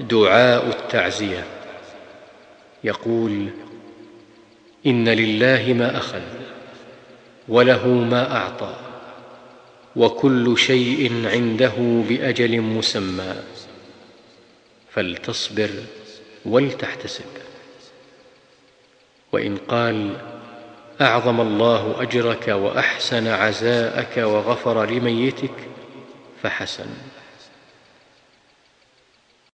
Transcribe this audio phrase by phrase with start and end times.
[0.00, 1.44] دعاء التعزية.
[2.84, 3.48] يقول
[4.86, 6.22] إن لله ما أخذ
[7.48, 8.74] وله ما أعطى
[9.96, 13.34] وكل شيء عنده بأجل مسمى
[14.90, 15.70] فلتصبر
[16.44, 17.24] ولتحتسب.
[19.32, 20.16] وإن قال
[21.00, 25.54] أعظم الله أجرك وأحسن عزاءك وغفر لميتك
[26.42, 26.88] فحسن.